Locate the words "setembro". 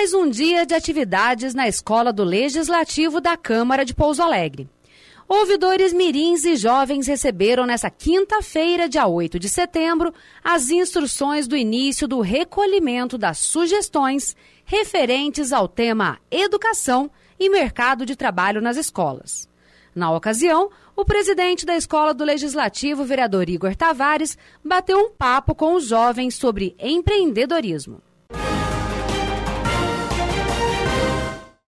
9.46-10.14